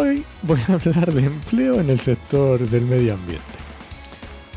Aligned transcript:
Hoy 0.00 0.24
voy 0.42 0.60
a 0.68 0.74
hablar 0.74 1.12
de 1.12 1.24
empleo 1.24 1.80
en 1.80 1.90
el 1.90 1.98
sector 1.98 2.60
del 2.60 2.82
medio 2.82 3.14
ambiente. 3.14 3.44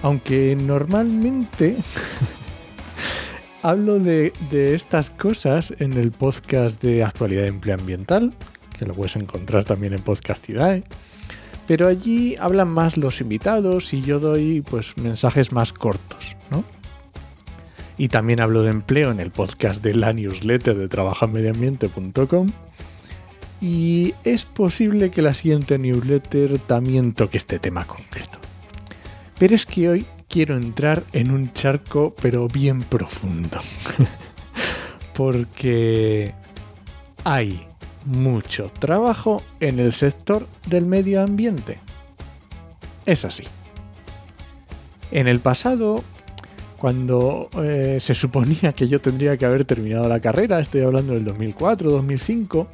Aunque 0.03 0.55
normalmente 0.55 1.77
hablo 3.63 3.97
de, 3.97 4.33
estas 4.51 5.09
cosas 5.09 5.73
en 5.79 5.93
el 5.93 6.11
podcast 6.11 6.79
de 6.83 7.03
actualidad 7.03 7.41
de 7.41 7.47
empleo 7.47 7.75
ambiental, 7.75 8.33
que 8.77 8.85
lo 8.85 8.93
puedes 8.93 9.15
encontrar 9.15 9.63
también 9.63 9.93
en 9.93 10.03
Podcastidae. 10.03 10.83
Pero 11.65 11.87
allí 11.87 12.35
hablan 12.39 12.67
más 12.67 12.95
los 12.95 13.19
invitados 13.19 13.93
y 13.95 14.01
yo 14.01 14.19
doy 14.19 14.61
pues 14.61 14.95
mensajes 14.97 15.51
más 15.51 15.73
cortos, 15.73 16.35
¿no? 16.51 16.63
Y 17.97 18.09
también 18.09 18.41
hablo 18.41 18.61
de 18.61 18.69
empleo 18.69 19.09
en 19.09 19.19
el 19.19 19.31
podcast 19.31 19.81
de 19.81 19.95
la 19.95 20.13
newsletter 20.13 20.77
de 20.77 20.87
trabajamediambiente.com 20.87 22.51
y 23.61 24.15
es 24.23 24.45
posible 24.45 25.11
que 25.11 25.21
la 25.21 25.35
siguiente 25.35 25.77
newsletter 25.77 26.57
también 26.59 27.13
toque 27.13 27.37
este 27.37 27.59
tema 27.59 27.85
concreto. 27.85 28.39
Pero 29.37 29.55
es 29.55 29.67
que 29.67 29.87
hoy 29.87 30.05
quiero 30.27 30.57
entrar 30.57 31.03
en 31.13 31.31
un 31.31 31.53
charco 31.53 32.15
pero 32.19 32.47
bien 32.47 32.81
profundo. 32.81 33.59
Porque 35.13 36.33
hay 37.23 37.67
mucho 38.05 38.71
trabajo 38.79 39.43
en 39.59 39.79
el 39.79 39.93
sector 39.93 40.47
del 40.67 40.85
medio 40.85 41.21
ambiente. 41.21 41.77
Es 43.05 43.25
así. 43.25 43.43
En 45.11 45.27
el 45.27 45.39
pasado, 45.39 46.03
cuando 46.79 47.49
eh, 47.61 47.99
se 47.99 48.15
suponía 48.15 48.73
que 48.73 48.87
yo 48.87 49.01
tendría 49.01 49.37
que 49.37 49.45
haber 49.45 49.65
terminado 49.65 50.07
la 50.07 50.19
carrera, 50.19 50.59
estoy 50.59 50.81
hablando 50.81 51.13
del 51.13 51.25
2004, 51.25 51.91
2005, 51.91 52.67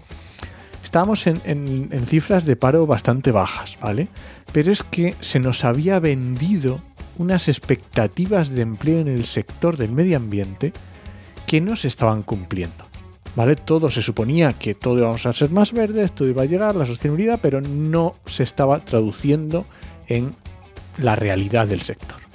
estábamos 0.98 1.28
en, 1.28 2.08
cifras 2.08 2.44
de 2.44 2.56
paro 2.56 2.88
bastante 2.88 3.32
bajas, 3.32 3.78
¿vale? 3.80 4.08
Pero 4.52 4.72
es 4.72 4.82
que 4.82 5.14
se 5.20 5.40
nos 5.40 5.64
había 5.64 6.00
vendido 6.00 6.82
unas 7.20 7.50
expectativas 7.50 8.50
de 8.50 8.64
empleo 8.64 9.02
en 9.02 9.08
el 9.08 9.26
sector 9.26 9.78
del 9.78 9.92
medio 9.92 10.18
ambiente 10.18 10.74
que 11.46 11.62
no 11.62 11.76
se 11.76 11.88
estaban 11.88 12.24
cumpliendo. 12.24 12.84
¿Vale? 13.36 13.56
Todo 13.56 13.90
se 13.90 14.02
suponía 14.02 14.54
que 14.54 14.74
todo 14.74 14.98
íbamos 14.98 15.28
a 15.28 15.34
ser 15.34 15.52
más 15.52 15.72
verde, 15.72 16.08
todo 16.08 16.28
iba 16.28 16.42
a 16.42 16.46
llegar, 16.46 16.76
la 16.76 16.88
sostenibilidad, 16.88 17.38
pero 17.40 17.62
no 17.62 18.16
se 18.26 18.42
estaba 18.42 18.80
traduciendo 18.80 19.68
en 20.08 20.34
la 20.98 21.16
realidad 21.16 21.68
del 21.68 21.82
sector. 21.82 22.27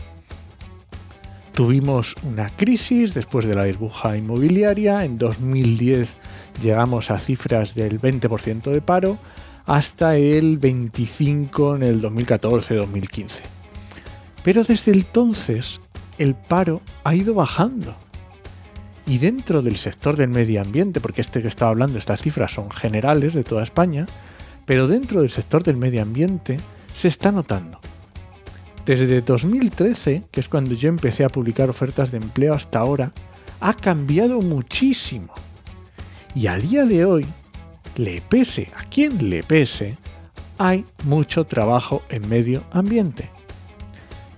Tuvimos 1.55 2.17
una 2.23 2.49
crisis 2.49 3.13
después 3.13 3.45
de 3.45 3.55
la 3.55 3.67
burbuja 3.67 4.17
inmobiliaria. 4.17 5.05
En 5.05 5.19
2010 5.19 6.17
llegamos 6.63 7.11
a 7.11 7.19
cifras 7.19 7.75
del 7.75 8.01
20% 8.01 8.71
de 8.71 8.81
paro 8.81 9.19
hasta 9.67 10.17
el 10.17 10.59
25% 10.59 11.77
en 11.77 11.83
el 11.83 12.03
2014-2015. 12.03 13.43
Pero 14.43 14.65
desde 14.65 14.93
entonces 14.93 15.81
el 16.17 16.35
paro 16.35 16.81
ha 17.05 17.15
ido 17.15 17.35
bajando. 17.35 17.97
Y 19.05 19.19
dentro 19.19 19.61
del 19.61 19.77
sector 19.77 20.17
del 20.17 20.29
medio 20.29 20.63
ambiente, 20.63 21.01
porque 21.01 21.21
este 21.21 21.43
que 21.43 21.49
estaba 21.49 21.73
hablando, 21.73 21.99
estas 21.99 22.23
cifras 22.23 22.53
son 22.53 22.71
generales 22.71 23.35
de 23.35 23.45
toda 23.45 23.63
España, 23.63 24.07
pero 24.65 24.89
dentro 24.89 25.21
del 25.21 25.31
sector 25.31 25.63
del 25.65 25.77
medio 25.77 26.01
ambiente 26.01 26.57
se 26.95 27.09
está 27.09 27.31
notando 27.31 27.79
desde 28.85 29.21
2013, 29.21 30.25
que 30.31 30.41
es 30.41 30.49
cuando 30.49 30.75
yo 30.75 30.89
empecé 30.89 31.25
a 31.25 31.29
publicar 31.29 31.71
ofertas 31.71 32.11
de 32.11 32.19
empleo 32.19 32.55
hasta 32.55 32.81
ahora, 32.81 33.13
ha 33.61 33.75
cambiado 33.75 34.41
muchísimo. 34.41 35.33
Y 36.35 36.47
a 36.47 36.57
día 36.57 36.85
de 36.85 37.05
hoy, 37.05 37.27
le 37.97 38.23
pese 38.23 38.71
a 38.77 38.85
quien 38.85 39.31
le 39.31 39.43
pese, 39.43 39.99
hay 40.59 40.85
mucho 41.05 41.45
trabajo 41.45 42.03
en 42.09 42.29
medio 42.29 42.65
ambiente. 42.73 43.29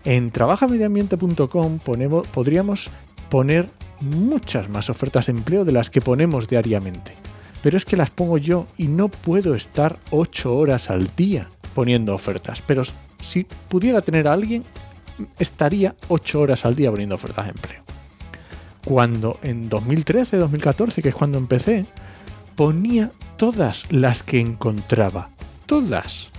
En 0.05 0.31
trabajamedioambiente.com 0.31 1.79
podríamos 1.79 2.91
poner 3.31 3.69
muchas 4.01 4.69
más 4.69 4.91
ofertas 4.91 5.27
de 5.27 5.33
empleo 5.33 5.65
de 5.65 5.73
las 5.73 5.89
que 5.89 6.01
ponemos 6.01 6.49
diariamente. 6.49 7.13
Pero 7.63 7.79
es 7.79 7.87
que 7.87 7.97
las 7.97 8.11
pongo 8.11 8.37
yo 8.37 8.67
y 8.77 8.89
no 8.89 9.09
puedo 9.09 9.55
estar 9.55 9.99
8 10.11 10.55
horas 10.55 10.91
al 10.91 11.09
día 11.17 11.49
poniendo 11.75 12.15
ofertas. 12.15 12.63
Pero 12.67 12.83
si 13.25 13.47
pudiera 13.69 14.01
tener 14.01 14.29
a 14.29 14.33
alguien, 14.33 14.63
estaría 15.39 15.95
8 16.09 16.41
horas 16.41 16.65
al 16.65 16.77
día 16.77 16.91
poniendo 16.91 17.15
ofertas 17.15 17.47
de 17.47 17.51
empleo. 17.53 17.83
Cuando 18.85 19.39
en 19.43 19.69
2013, 19.69 20.37
2014, 20.37 21.03
que 21.03 21.09
es 21.09 21.15
cuando 21.15 21.39
empecé, 21.39 21.87
ponía 22.55 23.11
todas 23.37 23.91
las 23.91 24.23
que 24.23 24.41
encontraba. 24.41 25.31
Todas. 25.67 26.31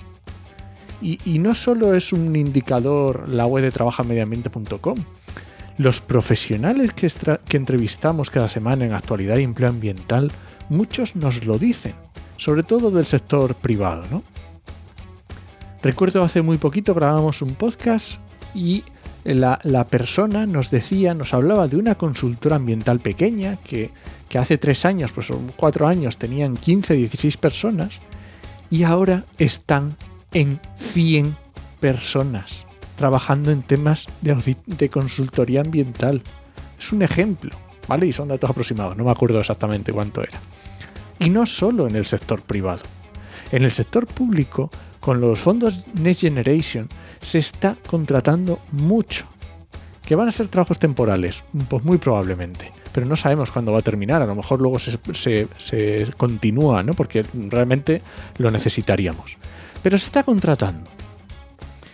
Y, 1.02 1.40
no 1.40 1.54
solo 1.54 1.94
es 1.94 2.14
un 2.14 2.36
indicador 2.36 3.30
la 3.30 3.46
web 3.46 3.64
de 3.64 3.72
trabajamediambiente.com. 3.72 4.98
Los 5.78 6.02
profesionales 6.02 6.94
que, 6.94 7.12
que 7.48 7.58
entrevistamos 7.58 8.30
cada 8.30 8.50
semana 8.50 8.86
en 8.86 8.94
actualidad 8.94 9.38
y 9.38 9.44
empleo 9.44 9.70
ambiental, 9.70 10.32
muchos 10.70 11.16
nos 11.16 11.46
lo 11.46 11.60
dicen, 11.60 11.94
sobre 12.38 12.64
todo 12.64 12.92
del 12.92 13.06
sector 13.06 13.56
privado, 13.56 14.04
¿no? 14.10 14.24
Recuerdo 15.86 16.24
hace 16.24 16.42
muy 16.42 16.58
poquito 16.58 16.96
grabamos 16.96 17.44
un 17.44 17.54
podcast 17.54 18.16
y 18.56 18.84
la, 19.24 19.60
persona 19.88 20.48
nos 20.48 20.72
decía, 20.72 21.14
nos 21.14 21.32
hablaba 21.32 21.68
de 21.68 21.78
una 21.78 21.94
consultora 21.94 22.56
ambiental 22.56 23.00
pequeña 23.00 23.58
que, 23.58 23.92
hace 24.34 24.58
tres 24.58 24.84
años, 24.84 25.12
pues 25.12 25.32
cuatro 25.56 25.88
años, 25.88 26.18
tenían 26.18 26.58
15, 26.58 26.96
16 26.96 27.38
personas 27.38 28.00
y 28.72 28.82
ahora 28.82 29.26
están 29.38 29.96
en 30.34 30.60
100 30.76 31.38
personas 31.80 32.66
trabajando 32.98 33.52
en 33.52 33.62
temas 33.62 34.08
de, 34.22 34.58
de 34.66 34.90
consultoría 34.90 35.62
ambiental. 35.62 36.24
Es 36.80 36.92
un 36.94 37.04
ejemplo, 37.04 37.56
¿vale? 37.88 38.08
Y 38.08 38.12
son 38.12 38.30
datos 38.30 38.50
aproximados, 38.50 38.98
no 38.98 39.04
me 39.04 39.12
acuerdo 39.12 39.38
exactamente 39.38 39.94
cuánto 39.94 40.24
era. 40.24 40.40
Y 41.20 41.30
no 41.30 41.46
solo 41.46 41.88
en 41.88 41.96
el 41.96 42.06
sector 42.06 42.42
privado. 42.42 42.82
En 43.52 43.64
el 43.64 43.70
sector 43.70 44.08
público 44.08 44.72
con 45.06 45.22
los 45.22 45.38
fondos 45.38 45.86
Next 46.02 46.22
Generation 46.22 46.90
se 47.22 47.38
está 47.38 47.78
contratando 47.86 48.60
mucho. 48.72 49.28
¿Que 50.04 50.16
van 50.16 50.28
a 50.28 50.32
ser 50.32 50.48
trabajos 50.48 50.80
temporales? 50.80 51.44
Pues 51.70 51.84
muy 51.84 52.00
probablemente. 52.00 52.72
Pero 52.92 53.06
no 53.06 53.16
sabemos 53.16 53.52
cuándo 53.52 53.72
va 53.72 53.78
a 53.78 53.84
terminar. 53.84 54.24
A 54.24 54.26
lo 54.26 54.34
mejor 54.34 54.60
luego 54.60 54.80
se, 54.80 54.98
continúa, 56.18 56.82
¿no? 56.82 56.96
Porque 56.96 57.24
realmente 57.50 58.02
lo 58.40 58.50
necesitaríamos. 58.50 59.38
Pero 59.84 59.96
se 60.00 60.08
está 60.08 60.24
contratando. 60.24 60.90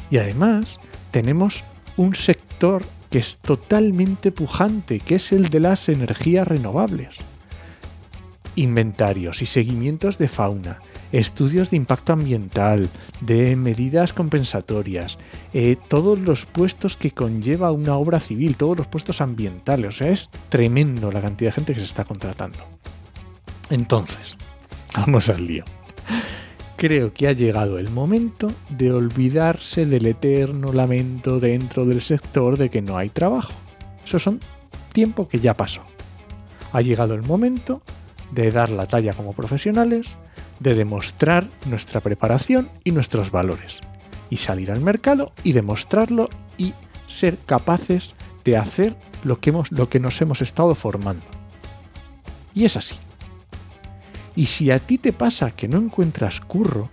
Y 0.10 0.18
además 0.18 0.80
tenemos 1.12 1.66
un 1.98 2.16
sector 2.16 2.82
que 3.10 3.20
es 3.20 3.40
totalmente 3.40 4.32
pujante, 4.32 5.02
que 5.02 5.16
es 5.16 5.34
el 5.34 5.50
de 5.50 5.60
las 5.60 5.90
energías 5.90 6.48
renovables. 6.48 7.18
Inventarios 8.56 9.42
y 9.42 9.48
seguimientos 9.48 10.18
de 10.18 10.30
fauna, 10.30 10.80
estudios 11.12 11.70
de 11.70 11.78
impacto 11.78 12.14
ambiental, 12.14 12.90
de 13.20 13.56
medidas 13.56 14.14
compensatorias, 14.14 15.18
eh, 15.54 15.78
todos 15.88 16.20
los 16.20 16.46
puestos 16.46 16.96
que 16.96 17.12
conlleva 17.12 17.72
una 17.72 17.96
obra 17.96 18.20
civil, 18.20 18.56
todos 18.56 18.78
los 18.78 18.88
puestos 18.88 19.22
ambientales. 19.22 19.88
O 19.88 19.92
sea, 19.92 20.10
es 20.10 20.30
tremendo 20.50 21.12
la 21.12 21.22
cantidad 21.22 21.50
de 21.50 21.56
gente 21.56 21.74
que 21.74 21.80
se 21.80 21.86
está 21.86 22.04
contratando. 22.04 22.60
Entonces, 23.70 24.36
vamos 24.96 25.30
al 25.30 25.46
lío. 25.46 25.64
Creo 26.78 27.14
que 27.14 27.28
ha 27.28 27.34
llegado 27.34 27.78
el 27.78 27.92
momento 27.92 28.48
de 28.70 28.92
olvidarse 28.92 29.86
del 29.86 30.08
eterno 30.08 30.74
lamento 30.74 31.40
dentro 31.40 31.86
del 31.86 32.02
sector 32.02 32.58
de 32.58 32.70
que 32.70 32.82
no 32.82 32.98
hay 32.98 33.10
trabajo. 33.10 33.54
Eso 34.04 34.18
son 34.18 34.40
tiempo 34.92 35.28
que 35.28 35.40
ya 35.40 35.56
pasó. 35.56 35.84
Ha 36.72 36.82
llegado 36.82 37.14
el 37.14 37.22
momento 37.22 37.82
de 38.32 38.50
dar 38.50 38.70
la 38.70 38.88
talla 38.88 39.14
como 39.14 39.34
profesionales, 39.34 40.16
de 40.62 40.76
demostrar 40.76 41.48
nuestra 41.66 42.02
preparación 42.02 42.70
y 42.84 42.92
nuestros 42.92 43.32
valores, 43.32 43.80
y 44.30 44.38
salir 44.38 44.72
al 44.72 44.80
mercado 44.80 45.34
y 45.44 45.54
demostrarlo 45.54 46.30
y 46.58 46.74
ser 47.08 47.38
capaces 47.40 48.14
de 48.46 48.58
hacer 48.58 48.96
lo 49.24 49.40
que, 49.40 49.50
hemos, 49.50 49.72
lo 49.72 49.90
que 49.90 50.00
nos 50.00 50.22
hemos 50.22 50.42
estado 50.42 50.76
formando. 50.76 51.26
Y 52.54 52.66
es 52.66 52.78
así. 52.78 52.96
Y 54.36 54.46
si 54.46 54.70
a 54.72 54.78
ti 54.78 54.98
te 54.98 55.14
pasa 55.14 55.52
que 55.52 55.68
no 55.68 55.78
encuentras 55.78 56.40
curro, 56.40 56.90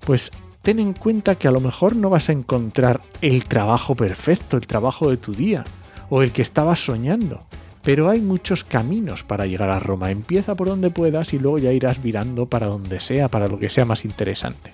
pues 0.00 0.30
ten 0.62 0.78
en 0.78 0.94
cuenta 0.94 1.34
que 1.34 1.48
a 1.48 1.52
lo 1.52 1.60
mejor 1.60 1.94
no 1.94 2.08
vas 2.08 2.30
a 2.30 2.32
encontrar 2.32 3.02
el 3.20 3.44
trabajo 3.44 3.94
perfecto, 3.94 4.56
el 4.56 4.66
trabajo 4.66 5.10
de 5.10 5.18
tu 5.18 5.34
día, 5.34 5.62
o 6.08 6.22
el 6.22 6.32
que 6.32 6.42
estabas 6.42 6.84
soñando. 6.84 7.44
Pero 7.82 8.08
hay 8.08 8.20
muchos 8.20 8.64
caminos 8.64 9.24
para 9.24 9.46
llegar 9.46 9.70
a 9.70 9.80
Roma. 9.80 10.10
Empieza 10.10 10.54
por 10.54 10.68
donde 10.68 10.90
puedas 10.90 11.32
y 11.34 11.38
luego 11.38 11.58
ya 11.58 11.72
irás 11.72 12.02
virando 12.02 12.46
para 12.46 12.66
donde 12.66 13.00
sea, 13.00 13.28
para 13.28 13.48
lo 13.48 13.58
que 13.58 13.70
sea 13.70 13.84
más 13.84 14.04
interesante. 14.04 14.70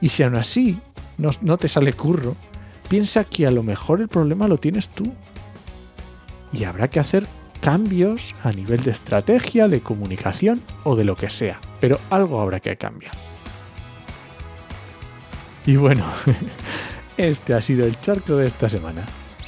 Y 0.00 0.10
si 0.10 0.22
aún 0.22 0.36
así 0.36 0.78
no, 1.16 1.30
no 1.40 1.56
te 1.56 1.68
sale 1.68 1.92
curro, 1.94 2.36
piensa 2.88 3.24
que 3.24 3.46
a 3.46 3.50
lo 3.50 3.62
mejor 3.62 4.00
el 4.00 4.08
problema 4.08 4.48
lo 4.48 4.58
tienes 4.58 4.88
tú. 4.88 5.12
Y 6.52 6.64
habrá 6.64 6.88
que 6.88 7.00
hacer 7.00 7.26
cambios 7.60 8.34
a 8.42 8.52
nivel 8.52 8.82
de 8.82 8.90
estrategia, 8.90 9.68
de 9.68 9.80
comunicación 9.80 10.62
o 10.84 10.94
de 10.94 11.04
lo 11.04 11.16
que 11.16 11.30
sea. 11.30 11.60
Pero 11.80 11.98
algo 12.10 12.40
habrá 12.40 12.60
que 12.60 12.76
cambiar. 12.76 13.12
Y 15.66 15.76
bueno, 15.76 16.04
este 17.16 17.54
ha 17.54 17.60
sido 17.60 17.86
el 17.86 18.00
charco 18.00 18.36
de 18.36 18.46
esta 18.46 18.68
semana. 18.68 19.04